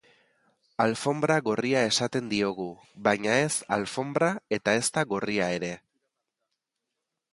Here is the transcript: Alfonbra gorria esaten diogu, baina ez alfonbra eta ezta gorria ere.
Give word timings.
Alfonbra 0.85 1.35
gorria 1.47 1.83
esaten 1.89 2.31
diogu, 2.31 2.67
baina 3.09 3.35
ez 3.43 3.53
alfonbra 3.77 4.31
eta 4.59 4.75
ezta 4.81 5.05
gorria 5.13 5.55
ere. 5.59 5.71